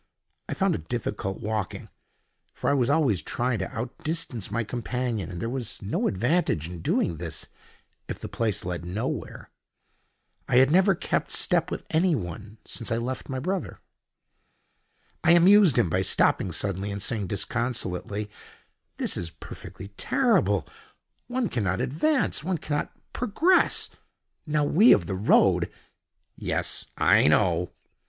I 0.49 0.55
found 0.55 0.73
it 0.73 0.89
difficult 0.89 1.41
walking, 1.41 1.87
for 2.55 2.71
I 2.71 2.73
was 2.73 2.89
always 2.89 3.21
trying 3.21 3.59
to 3.59 3.69
out 3.69 3.95
distance 4.03 4.49
my 4.49 4.63
companion, 4.63 5.29
and 5.29 5.39
there 5.39 5.47
was 5.47 5.79
no 5.79 6.07
advantage 6.07 6.67
in 6.67 6.81
doing 6.81 7.17
this 7.17 7.45
if 8.07 8.17
the 8.17 8.27
place 8.27 8.65
led 8.65 8.83
nowhere. 8.83 9.51
I 10.49 10.55
had 10.55 10.71
never 10.71 10.95
kept 10.95 11.29
step 11.29 11.69
with 11.69 11.85
anyone 11.91 12.57
since 12.65 12.91
I 12.91 12.97
left 12.97 13.29
my 13.29 13.37
brother. 13.37 13.79
I 15.23 15.33
amused 15.33 15.77
him 15.77 15.87
by 15.87 16.01
stopping 16.01 16.51
suddenly 16.51 16.89
and 16.89 16.99
saying 16.99 17.27
disconsolately, 17.27 18.27
"This 18.97 19.15
is 19.15 19.29
perfectly 19.29 19.89
terrible. 19.97 20.67
One 21.27 21.47
cannot 21.47 21.79
advance: 21.79 22.43
one 22.43 22.57
cannot 22.57 22.91
progress. 23.13 23.91
Now 24.47 24.63
we 24.63 24.93
of 24.93 25.05
the 25.05 25.13
road——" 25.15 25.69
"Yes. 26.37 26.87
I 26.97 27.27
know." 27.27 27.69